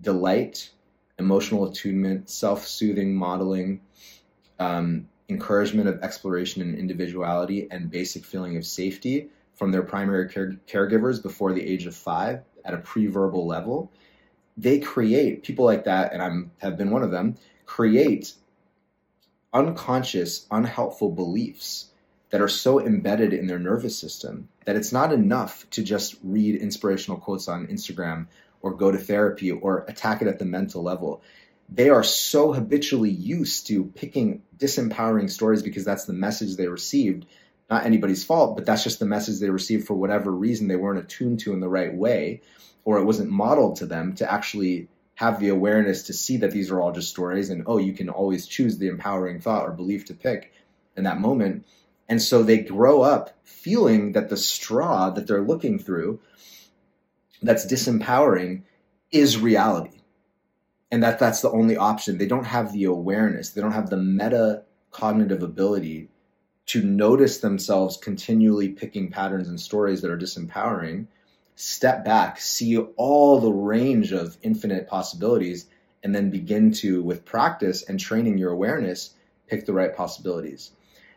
delight, 0.00 0.70
emotional 1.18 1.68
attunement, 1.68 2.28
self 2.30 2.66
soothing 2.66 3.14
modeling, 3.14 3.80
um, 4.58 5.08
encouragement 5.28 5.88
of 5.88 6.02
exploration 6.02 6.62
and 6.62 6.78
individuality 6.78 7.68
and 7.70 7.90
basic 7.90 8.24
feeling 8.24 8.56
of 8.56 8.64
safety 8.64 9.28
from 9.54 9.72
their 9.72 9.82
primary 9.82 10.28
care- 10.28 10.58
caregivers 10.68 11.22
before 11.22 11.52
the 11.52 11.66
age 11.66 11.86
of 11.86 11.94
five 11.94 12.42
at 12.64 12.74
a 12.74 12.78
pre-verbal 12.78 13.46
level. 13.46 13.90
They 14.56 14.78
create 14.78 15.42
people 15.42 15.64
like 15.64 15.84
that 15.84 16.12
and 16.12 16.22
i'm 16.22 16.50
have 16.58 16.78
been 16.78 16.90
one 16.90 17.02
of 17.02 17.10
them 17.10 17.36
create 17.66 18.32
unconscious 19.52 20.46
unhelpful 20.50 21.10
beliefs 21.10 21.90
that 22.30 22.40
are 22.40 22.48
so 22.48 22.80
embedded 22.80 23.32
in 23.32 23.46
their 23.46 23.58
nervous 23.58 23.98
system 23.98 24.48
that 24.64 24.76
it's 24.76 24.92
not 24.92 25.12
enough 25.12 25.68
to 25.70 25.82
just 25.82 26.16
read 26.22 26.56
inspirational 26.56 27.18
quotes 27.18 27.48
on 27.48 27.66
instagram 27.66 28.26
or 28.62 28.74
go 28.74 28.90
to 28.90 28.98
therapy 28.98 29.50
or 29.50 29.84
attack 29.88 30.22
it 30.22 30.28
at 30.28 30.38
the 30.38 30.44
mental 30.44 30.82
level 30.82 31.22
they 31.68 31.88
are 31.88 32.04
so 32.04 32.52
habitually 32.52 33.10
used 33.10 33.66
to 33.66 33.84
picking 33.84 34.42
disempowering 34.56 35.30
stories 35.30 35.62
because 35.62 35.84
that's 35.84 36.04
the 36.04 36.12
message 36.12 36.56
they 36.56 36.68
received. 36.68 37.26
Not 37.68 37.84
anybody's 37.84 38.24
fault, 38.24 38.56
but 38.56 38.64
that's 38.64 38.84
just 38.84 39.00
the 39.00 39.06
message 39.06 39.40
they 39.40 39.50
received 39.50 39.86
for 39.86 39.94
whatever 39.94 40.30
reason 40.30 40.68
they 40.68 40.76
weren't 40.76 41.00
attuned 41.00 41.40
to 41.40 41.52
in 41.52 41.60
the 41.60 41.68
right 41.68 41.92
way, 41.92 42.42
or 42.84 42.98
it 42.98 43.04
wasn't 43.04 43.30
modeled 43.30 43.76
to 43.76 43.86
them 43.86 44.14
to 44.16 44.30
actually 44.30 44.88
have 45.14 45.40
the 45.40 45.48
awareness 45.48 46.04
to 46.04 46.12
see 46.12 46.36
that 46.36 46.52
these 46.52 46.70
are 46.70 46.80
all 46.80 46.92
just 46.92 47.08
stories 47.08 47.50
and 47.50 47.64
oh, 47.66 47.78
you 47.78 47.94
can 47.94 48.10
always 48.10 48.46
choose 48.46 48.78
the 48.78 48.88
empowering 48.88 49.40
thought 49.40 49.66
or 49.66 49.72
belief 49.72 50.04
to 50.04 50.14
pick 50.14 50.52
in 50.96 51.04
that 51.04 51.18
moment. 51.18 51.66
And 52.08 52.22
so 52.22 52.42
they 52.42 52.58
grow 52.58 53.02
up 53.02 53.36
feeling 53.42 54.12
that 54.12 54.28
the 54.28 54.36
straw 54.36 55.10
that 55.10 55.26
they're 55.26 55.42
looking 55.42 55.80
through 55.80 56.20
that's 57.42 57.66
disempowering 57.66 58.62
is 59.10 59.38
reality 59.38 59.96
and 60.90 61.02
that 61.02 61.18
that's 61.18 61.40
the 61.40 61.50
only 61.50 61.76
option. 61.76 62.18
They 62.18 62.26
don't 62.26 62.44
have 62.44 62.72
the 62.72 62.84
awareness. 62.84 63.50
They 63.50 63.60
don't 63.60 63.72
have 63.72 63.90
the 63.90 63.96
meta 63.96 64.62
cognitive 64.90 65.42
ability 65.42 66.08
to 66.66 66.82
notice 66.82 67.38
themselves 67.38 67.96
continually 67.96 68.70
picking 68.70 69.10
patterns 69.10 69.48
and 69.48 69.60
stories 69.60 70.02
that 70.02 70.10
are 70.10 70.18
disempowering, 70.18 71.06
step 71.54 72.04
back, 72.04 72.40
see 72.40 72.76
all 72.78 73.40
the 73.40 73.52
range 73.52 74.12
of 74.12 74.36
infinite 74.42 74.88
possibilities, 74.88 75.66
and 76.02 76.14
then 76.14 76.30
begin 76.30 76.72
to, 76.72 77.02
with 77.02 77.24
practice 77.24 77.82
and 77.82 77.98
training 77.98 78.38
your 78.38 78.50
awareness, 78.50 79.14
pick 79.48 79.66
the 79.66 79.72
right 79.72 79.94
possibilities. 79.96 80.72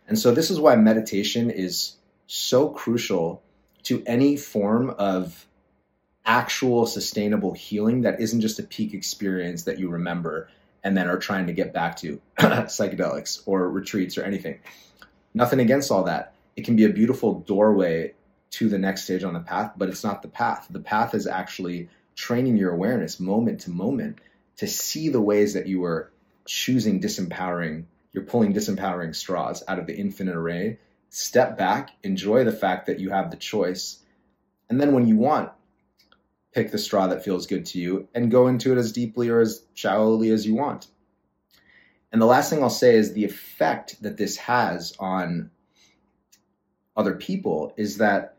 And 0.08 0.18
so, 0.18 0.32
this 0.32 0.50
is 0.50 0.60
why 0.60 0.76
meditation 0.76 1.52
is 1.52 1.96
so 2.26 2.70
crucial 2.70 3.44
to 3.84 4.04
any 4.06 4.36
form 4.36 4.90
of 4.92 5.48
actual 6.30 6.86
sustainable 6.86 7.54
healing 7.54 8.02
that 8.02 8.22
isn't 8.22 8.42
just 8.42 8.60
a 8.60 8.64
peak 8.64 8.94
experience 8.94 9.64
that 9.64 9.80
you 9.80 9.90
remember 9.90 10.48
and 10.84 10.96
then 10.96 11.08
are 11.08 11.18
trying 11.18 11.48
to 11.48 11.54
get 11.54 11.74
back 11.74 11.96
to 11.96 12.22
psychedelics 12.38 13.42
or 13.48 13.68
retreats 13.68 14.16
or 14.16 14.24
anything. 14.24 14.60
Nothing 15.34 15.60
against 15.60 15.90
all 15.90 16.04
that. 16.04 16.36
It 16.56 16.66
can 16.66 16.76
be 16.76 16.86
a 16.86 16.90
beautiful 16.90 17.40
doorway 17.40 18.14
to 18.52 18.70
the 18.70 18.78
next 18.78 19.06
stage 19.06 19.24
on 19.24 19.34
the 19.34 19.40
path, 19.40 19.72
but 19.76 19.90
it's 19.90 20.04
not 20.04 20.22
the 20.22 20.28
path. 20.28 20.68
The 20.70 20.80
path 20.80 21.16
is 21.16 21.26
actually 21.26 21.90
training 22.16 22.58
your 22.58 22.72
awareness 22.72 23.20
moment 23.20 23.62
to 23.62 23.72
moment 23.72 24.20
to 24.58 24.68
see 24.68 25.10
the 25.10 25.22
ways 25.22 25.56
that 25.56 25.66
you 25.66 25.84
are 25.84 26.12
choosing 26.46 27.02
disempowering, 27.02 27.86
you're 28.14 28.24
pulling 28.24 28.54
disempowering 28.54 29.16
straws 29.16 29.64
out 29.68 29.80
of 29.80 29.88
the 29.88 29.98
infinite 29.98 30.36
array. 30.36 30.78
Step 31.10 31.58
back, 31.58 31.90
enjoy 32.04 32.44
the 32.44 32.52
fact 32.52 32.86
that 32.86 33.00
you 33.00 33.10
have 33.10 33.32
the 33.32 33.38
choice. 33.38 33.98
And 34.70 34.80
then 34.80 34.94
when 34.94 35.08
you 35.08 35.16
want, 35.16 35.52
pick 36.54 36.72
the 36.72 36.78
straw 36.78 37.08
that 37.08 37.24
feels 37.24 37.48
good 37.48 37.66
to 37.68 37.80
you 37.80 38.08
and 38.14 38.32
go 38.32 38.48
into 38.48 38.72
it 38.72 38.78
as 38.78 38.92
deeply 38.92 39.30
or 39.30 39.40
as 39.40 39.66
shallowly 39.74 40.32
as 40.32 40.46
you 40.46 40.56
want. 40.56 40.88
And 42.12 42.22
the 42.22 42.26
last 42.26 42.50
thing 42.50 42.64
I'll 42.64 42.70
say 42.70 42.96
is 42.96 43.14
the 43.14 43.26
effect 43.26 44.02
that 44.02 44.18
this 44.18 44.38
has 44.38 44.96
on 45.00 45.52
other 46.98 47.16
people 47.16 47.74
is 47.78 47.98
that 47.98 48.38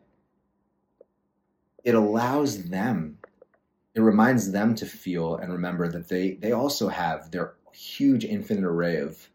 it 1.85 1.95
allows 1.95 2.65
them, 2.65 3.19
it 3.95 4.01
reminds 4.01 4.51
them 4.51 4.75
to 4.77 4.87
feel 4.87 5.37
and 5.37 5.53
remember 5.53 5.89
that 5.89 6.09
they, 6.09 6.33
they 6.33 6.53
also 6.53 6.89
have 6.89 7.31
their 7.31 7.55
huge 7.73 8.25
infinite 8.25 8.65
array 8.65 8.97
of 8.97 9.29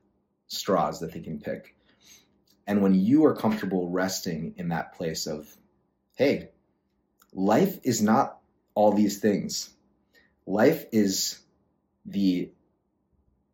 straws 0.48 1.00
that 1.00 1.13
they 1.13 1.22
can 1.22 1.39
pick. 1.39 1.75
And 2.67 2.82
when 2.82 2.94
you 2.94 3.25
are 3.25 3.36
comfortable 3.36 3.89
resting 3.89 4.53
in 4.58 4.70
that 4.70 4.94
place 4.94 5.27
of, 5.27 5.55
hey, 6.15 6.50
life 7.34 7.79
is 7.84 8.01
not 8.01 8.39
all 8.75 8.91
these 8.91 9.20
things. 9.20 9.70
Life 10.46 10.86
is 10.91 11.39
the 12.05 12.51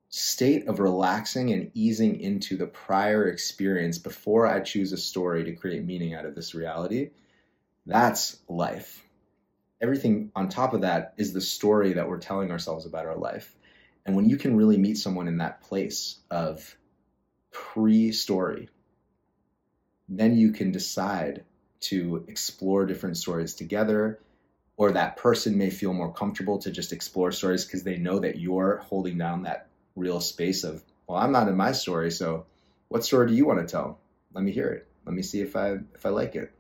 state 0.10 0.68
of 0.68 0.80
relaxing 0.80 1.54
and 1.54 1.72
easing 1.74 2.20
into 2.20 2.58
the 2.58 2.68
prior 2.68 3.28
experience 3.28 3.98
before 3.98 4.46
I 4.46 4.60
choose 4.60 4.92
a 4.92 4.98
story 4.98 5.46
to 5.46 5.54
create 5.54 5.86
meaning 5.86 6.14
out 6.14 6.26
of 6.26 6.36
this 6.36 6.54
reality. 6.54 7.12
That's 7.86 8.38
life. 8.50 9.04
Everything 9.80 10.32
on 10.36 10.50
top 10.50 10.74
of 10.74 10.82
that 10.82 11.14
is 11.18 11.32
the 11.32 11.42
story 11.42 11.94
that 11.94 12.10
we're 12.10 12.20
telling 12.20 12.52
ourselves 12.52 12.86
about 12.86 13.06
our 13.06 13.16
life. 13.16 13.56
And 14.06 14.16
when 14.16 14.28
you 14.28 14.36
can 14.36 14.58
really 14.58 14.78
meet 14.78 14.98
someone 14.98 15.28
in 15.28 15.38
that 15.38 15.62
place 15.62 16.20
of 16.30 16.76
pre 17.52 18.12
story, 18.12 18.70
then 20.10 20.36
you 20.36 20.52
can 20.52 20.72
decide 20.72 21.46
to 21.82 22.26
explore 22.28 22.86
different 22.86 23.18
stories 23.18 23.56
together 23.56 24.20
or 24.78 24.92
that 24.92 25.18
person 25.18 25.58
may 25.58 25.70
feel 25.70 25.94
more 25.94 26.14
comfortable 26.14 26.58
to 26.60 26.72
just 26.72 26.94
explore 26.94 27.32
stories 27.32 27.66
because 27.66 27.84
they 27.84 27.98
know 27.98 28.20
that 28.20 28.40
you're 28.40 28.78
holding 28.78 29.18
down 29.18 29.44
that 29.44 29.68
real 29.96 30.20
space 30.20 30.64
of, 30.64 30.84
well, 31.08 31.18
I'm 31.18 31.32
not 31.32 31.48
in 31.48 31.56
my 31.56 31.72
story, 31.72 32.12
so 32.12 32.46
what 32.88 33.06
story 33.06 33.28
do 33.28 33.34
you 33.34 33.46
want 33.46 33.60
to 33.60 33.72
tell? 33.72 34.00
Let 34.34 34.44
me 34.44 34.52
hear 34.52 34.70
it. 34.70 34.88
Let 35.06 35.14
me 35.14 35.22
see 35.22 35.42
if 35.42 35.56
I 35.56 35.78
if 35.94 36.06
I 36.06 36.10
like 36.10 36.36
it. 36.36 36.52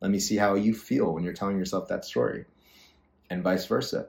Let 0.00 0.10
me 0.10 0.20
see 0.20 0.36
how 0.36 0.54
you 0.54 0.74
feel 0.74 1.12
when 1.12 1.24
you're 1.24 1.32
telling 1.32 1.58
yourself 1.58 1.88
that 1.88 2.04
story, 2.04 2.44
and 3.30 3.42
vice 3.42 3.66
versa. 3.66 4.06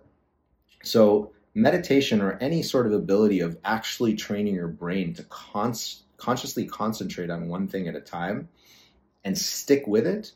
So 0.83 1.31
meditation 1.53 2.21
or 2.21 2.37
any 2.41 2.61
sort 2.61 2.85
of 2.85 2.93
ability 2.93 3.39
of 3.39 3.57
actually 3.63 4.13
training 4.13 4.55
your 4.55 4.67
brain 4.67 5.13
to 5.13 5.23
cons- 5.23 6.03
consciously 6.17 6.65
concentrate 6.65 7.29
on 7.29 7.47
one 7.47 7.67
thing 7.67 7.87
at 7.87 7.95
a 7.95 8.01
time 8.01 8.49
and 9.23 9.37
stick 9.37 9.87
with 9.87 10.05
it 10.05 10.33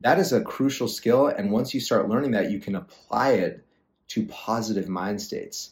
that 0.00 0.18
is 0.18 0.32
a 0.32 0.40
crucial 0.40 0.88
skill 0.88 1.26
and 1.26 1.50
once 1.50 1.74
you 1.74 1.80
start 1.80 2.08
learning 2.08 2.32
that 2.32 2.50
you 2.50 2.60
can 2.60 2.74
apply 2.76 3.30
it 3.32 3.64
to 4.08 4.24
positive 4.26 4.88
mind 4.88 5.20
states 5.20 5.70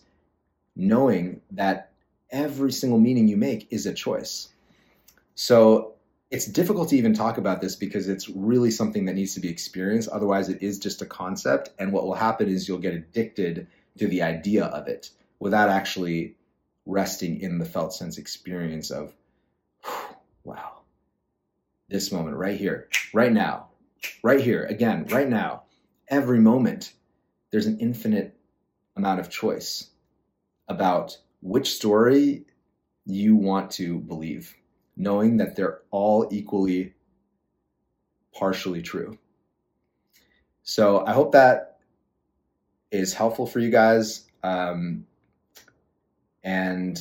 knowing 0.77 1.41
that 1.51 1.93
every 2.31 2.71
single 2.71 2.99
meaning 2.99 3.29
you 3.29 3.37
make 3.37 3.67
is 3.71 3.87
a 3.87 3.95
choice. 3.95 4.49
So 5.35 5.95
it's 6.31 6.47
difficult 6.47 6.91
to 6.91 6.97
even 6.97 7.15
talk 7.15 7.39
about 7.39 7.61
this 7.61 7.77
because 7.77 8.09
it's 8.09 8.29
really 8.29 8.71
something 8.71 9.05
that 9.07 9.15
needs 9.15 9.35
to 9.35 9.41
be 9.41 9.49
experienced. 9.49 10.09
Otherwise 10.09 10.49
it 10.49 10.63
is 10.63 10.79
just 10.79 11.03
a 11.03 11.07
concept 11.07 11.71
and 11.79 11.93
what 11.93 12.05
will 12.05 12.15
happen 12.15 12.49
is 12.49 12.69
you'll 12.69 12.79
get 12.79 12.95
addicted 12.95 13.67
to 13.99 14.07
the 14.07 14.23
idea 14.23 14.67
of 14.67 14.89
it 14.89 15.11
without 15.39 15.69
actually 15.69 16.35
resting 16.85 17.41
in 17.41 17.59
the 17.59 17.65
felt 17.65 17.93
sense 17.93 18.19
experience 18.19 18.91
of, 18.91 19.15
wow, 20.45 20.81
this 21.89 22.13
moment 22.13 22.37
right 22.37 22.59
here, 22.59 22.89
right 23.13 23.33
now, 23.33 23.69
right 24.23 24.41
here, 24.41 24.65
again, 24.65 25.07
right 25.11 25.29
now, 25.29 25.63
every 26.09 26.41
moment, 26.41 26.93
there's 27.51 27.67
an 27.67 27.79
infinite 27.79 28.37
amount 28.97 29.21
of 29.21 29.31
choice 29.31 29.91
about 30.69 31.17
which 31.41 31.75
story 31.75 32.45
you 33.05 33.37
want 33.37 33.71
to 33.73 33.99
believe, 34.01 34.55
knowing 34.97 35.37
that 35.37 35.55
they're 35.55 35.81
all 35.91 36.29
equally 36.31 36.95
partially 38.35 38.83
true. 38.83 39.19
So 40.63 41.05
I 41.07 41.13
hope 41.13 41.33
that 41.33 41.79
is 42.91 43.15
helpful 43.15 43.47
for 43.47 43.61
you 43.61 43.71
guys. 43.71 44.25
Um, 44.43 45.07
and 46.43 46.99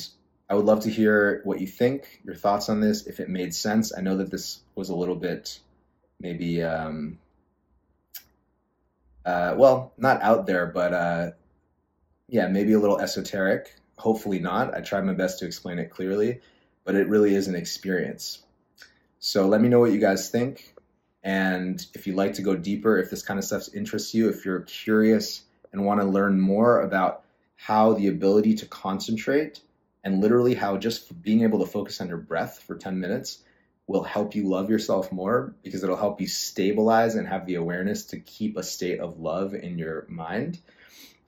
I 0.48 0.54
would 0.54 0.64
love 0.64 0.80
to 0.80 0.90
hear 0.90 1.40
what 1.44 1.60
you 1.60 1.66
think, 1.66 2.20
your 2.24 2.36
thoughts 2.36 2.68
on 2.68 2.80
this, 2.80 3.06
if 3.06 3.18
it 3.18 3.28
made 3.28 3.54
sense. 3.54 3.92
I 3.96 4.00
know 4.00 4.16
that 4.18 4.30
this 4.30 4.60
was 4.76 4.90
a 4.90 4.94
little 4.94 5.16
bit 5.16 5.58
maybe, 6.20 6.62
um, 6.62 7.18
uh, 9.24 9.54
well, 9.56 9.92
not 9.98 10.22
out 10.22 10.46
there, 10.46 10.66
but 10.66 10.92
uh, 10.92 11.30
yeah, 12.28 12.48
maybe 12.48 12.72
a 12.72 12.78
little 12.78 13.00
esoteric. 13.00 13.74
Hopefully 13.98 14.38
not. 14.38 14.74
I 14.74 14.80
tried 14.80 15.04
my 15.04 15.14
best 15.14 15.38
to 15.40 15.46
explain 15.46 15.78
it 15.78 15.90
clearly, 15.90 16.40
but 16.84 16.94
it 16.94 17.08
really 17.08 17.34
is 17.34 17.48
an 17.48 17.54
experience. 17.54 18.42
So 19.18 19.48
let 19.48 19.60
me 19.60 19.68
know 19.68 19.80
what 19.80 19.92
you 19.92 20.00
guys 20.00 20.30
think. 20.30 20.74
And 21.22 21.84
if 21.94 22.06
you'd 22.06 22.16
like 22.16 22.34
to 22.34 22.42
go 22.42 22.54
deeper, 22.54 22.98
if 22.98 23.10
this 23.10 23.22
kind 23.22 23.38
of 23.38 23.44
stuff 23.44 23.74
interests 23.74 24.14
you, 24.14 24.28
if 24.28 24.44
you're 24.44 24.60
curious 24.60 25.42
and 25.72 25.84
want 25.84 26.00
to 26.00 26.06
learn 26.06 26.40
more 26.40 26.80
about 26.80 27.24
how 27.56 27.94
the 27.94 28.06
ability 28.06 28.54
to 28.56 28.66
concentrate 28.66 29.60
and 30.04 30.20
literally 30.20 30.54
how 30.54 30.76
just 30.76 31.20
being 31.22 31.42
able 31.42 31.58
to 31.58 31.66
focus 31.66 32.00
on 32.00 32.08
your 32.08 32.18
breath 32.18 32.62
for 32.64 32.76
10 32.76 33.00
minutes 33.00 33.42
will 33.86 34.02
help 34.02 34.34
you 34.34 34.48
love 34.48 34.68
yourself 34.68 35.12
more 35.12 35.54
because 35.62 35.84
it'll 35.84 35.96
help 35.96 36.20
you 36.20 36.26
stabilize 36.26 37.14
and 37.14 37.28
have 37.28 37.46
the 37.46 37.54
awareness 37.54 38.04
to 38.06 38.18
keep 38.20 38.56
a 38.56 38.62
state 38.62 38.98
of 38.98 39.20
love 39.20 39.54
in 39.54 39.78
your 39.78 40.06
mind 40.08 40.58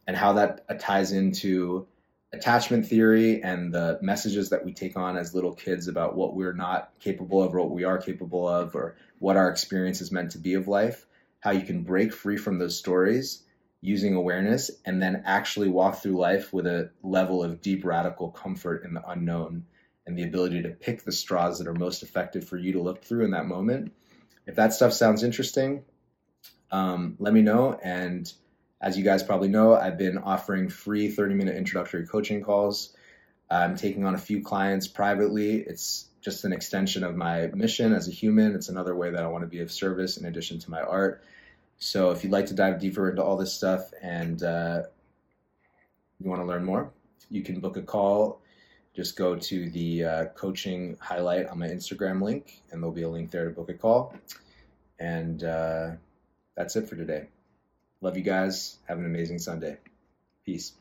and 0.06 0.16
how 0.16 0.32
that 0.32 0.64
uh, 0.68 0.74
ties 0.78 1.12
into 1.12 1.86
attachment 2.32 2.86
theory 2.86 3.42
and 3.42 3.72
the 3.72 3.98
messages 4.02 4.50
that 4.50 4.64
we 4.64 4.72
take 4.72 4.96
on 4.96 5.16
as 5.16 5.34
little 5.34 5.54
kids 5.54 5.88
about 5.88 6.16
what 6.16 6.34
we're 6.34 6.52
not 6.52 6.90
capable 7.00 7.42
of 7.42 7.54
or 7.54 7.60
what 7.60 7.70
we 7.70 7.84
are 7.84 7.98
capable 7.98 8.46
of 8.46 8.74
or 8.74 8.96
what 9.18 9.36
our 9.36 9.50
experience 9.50 10.00
is 10.00 10.12
meant 10.12 10.30
to 10.30 10.38
be 10.38 10.54
of 10.54 10.68
life 10.68 11.06
how 11.40 11.50
you 11.50 11.62
can 11.62 11.82
break 11.82 12.12
free 12.12 12.36
from 12.36 12.58
those 12.58 12.76
stories 12.76 13.44
using 13.80 14.14
awareness 14.14 14.70
and 14.84 15.00
then 15.00 15.22
actually 15.24 15.68
walk 15.68 16.02
through 16.02 16.18
life 16.18 16.52
with 16.52 16.66
a 16.66 16.90
level 17.02 17.42
of 17.42 17.62
deep 17.62 17.84
radical 17.84 18.30
comfort 18.30 18.84
in 18.84 18.92
the 18.92 19.08
unknown 19.08 19.64
and 20.08 20.16
the 20.16 20.24
ability 20.24 20.62
to 20.62 20.70
pick 20.70 21.04
the 21.04 21.12
straws 21.12 21.58
that 21.58 21.68
are 21.68 21.74
most 21.74 22.02
effective 22.02 22.48
for 22.48 22.56
you 22.56 22.72
to 22.72 22.80
look 22.80 23.04
through 23.04 23.26
in 23.26 23.32
that 23.32 23.46
moment. 23.46 23.92
If 24.46 24.56
that 24.56 24.72
stuff 24.72 24.94
sounds 24.94 25.22
interesting, 25.22 25.84
um, 26.70 27.16
let 27.18 27.34
me 27.34 27.42
know. 27.42 27.78
And 27.84 28.32
as 28.80 28.96
you 28.96 29.04
guys 29.04 29.22
probably 29.22 29.48
know, 29.48 29.74
I've 29.74 29.98
been 29.98 30.16
offering 30.16 30.70
free 30.70 31.10
30 31.10 31.34
minute 31.34 31.56
introductory 31.56 32.06
coaching 32.06 32.42
calls. 32.42 32.96
I'm 33.50 33.76
taking 33.76 34.06
on 34.06 34.14
a 34.14 34.18
few 34.18 34.42
clients 34.42 34.88
privately. 34.88 35.56
It's 35.56 36.06
just 36.22 36.44
an 36.46 36.54
extension 36.54 37.04
of 37.04 37.14
my 37.14 37.48
mission 37.48 37.92
as 37.92 38.08
a 38.08 38.10
human. 38.10 38.54
It's 38.54 38.70
another 38.70 38.96
way 38.96 39.10
that 39.10 39.22
I 39.22 39.26
want 39.26 39.42
to 39.42 39.48
be 39.48 39.60
of 39.60 39.70
service 39.70 40.16
in 40.16 40.24
addition 40.24 40.58
to 40.60 40.70
my 40.70 40.80
art. 40.80 41.22
So 41.76 42.12
if 42.12 42.24
you'd 42.24 42.32
like 42.32 42.46
to 42.46 42.54
dive 42.54 42.80
deeper 42.80 43.10
into 43.10 43.22
all 43.22 43.36
this 43.36 43.52
stuff 43.52 43.90
and 44.02 44.42
uh, 44.42 44.84
you 46.18 46.30
want 46.30 46.40
to 46.40 46.46
learn 46.46 46.64
more, 46.64 46.92
you 47.28 47.42
can 47.42 47.60
book 47.60 47.76
a 47.76 47.82
call. 47.82 48.40
Just 48.98 49.14
go 49.14 49.36
to 49.36 49.70
the 49.70 50.04
uh, 50.04 50.24
coaching 50.34 50.96
highlight 51.00 51.46
on 51.46 51.60
my 51.60 51.68
Instagram 51.68 52.20
link, 52.20 52.60
and 52.72 52.82
there'll 52.82 52.92
be 52.92 53.04
a 53.04 53.08
link 53.08 53.30
there 53.30 53.44
to 53.44 53.50
book 53.52 53.68
a 53.68 53.74
call. 53.74 54.12
And 54.98 55.44
uh, 55.44 55.90
that's 56.56 56.74
it 56.74 56.88
for 56.88 56.96
today. 56.96 57.28
Love 58.00 58.16
you 58.16 58.24
guys. 58.24 58.78
Have 58.88 58.98
an 58.98 59.06
amazing 59.06 59.38
Sunday. 59.38 59.78
Peace. 60.44 60.72